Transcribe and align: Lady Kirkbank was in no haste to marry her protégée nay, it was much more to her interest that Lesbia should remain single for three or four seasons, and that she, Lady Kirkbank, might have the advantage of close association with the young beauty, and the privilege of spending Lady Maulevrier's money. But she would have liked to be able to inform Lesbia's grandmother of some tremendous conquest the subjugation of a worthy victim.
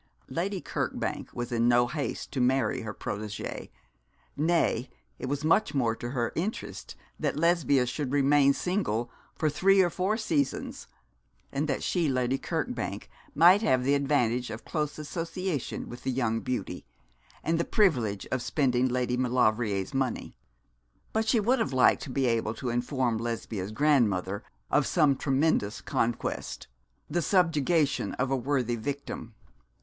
Lady 0.29 0.59
Kirkbank 0.59 1.31
was 1.31 1.51
in 1.51 1.67
no 1.67 1.85
haste 1.85 2.31
to 2.31 2.41
marry 2.41 2.81
her 2.81 2.91
protégée 2.91 3.69
nay, 4.35 4.89
it 5.19 5.27
was 5.27 5.45
much 5.45 5.75
more 5.75 5.95
to 5.95 6.09
her 6.09 6.31
interest 6.33 6.95
that 7.19 7.37
Lesbia 7.37 7.85
should 7.85 8.11
remain 8.11 8.51
single 8.51 9.11
for 9.35 9.47
three 9.47 9.79
or 9.79 9.91
four 9.91 10.17
seasons, 10.17 10.87
and 11.51 11.67
that 11.67 11.83
she, 11.83 12.09
Lady 12.09 12.39
Kirkbank, 12.39 13.09
might 13.35 13.61
have 13.61 13.83
the 13.83 13.93
advantage 13.93 14.49
of 14.49 14.65
close 14.65 14.97
association 14.97 15.87
with 15.87 16.01
the 16.01 16.09
young 16.11 16.39
beauty, 16.39 16.83
and 17.43 17.59
the 17.59 17.63
privilege 17.63 18.25
of 18.31 18.41
spending 18.41 18.87
Lady 18.87 19.15
Maulevrier's 19.17 19.93
money. 19.93 20.35
But 21.13 21.27
she 21.27 21.39
would 21.39 21.59
have 21.59 21.73
liked 21.73 22.01
to 22.01 22.09
be 22.09 22.25
able 22.25 22.55
to 22.55 22.71
inform 22.71 23.19
Lesbia's 23.19 23.71
grandmother 23.71 24.43
of 24.71 24.87
some 24.87 25.15
tremendous 25.15 25.79
conquest 25.79 26.65
the 27.07 27.21
subjugation 27.21 28.13
of 28.15 28.31
a 28.31 28.35
worthy 28.35 28.75
victim. 28.75 29.35